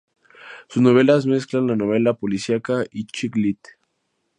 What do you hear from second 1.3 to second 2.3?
mezclan la novela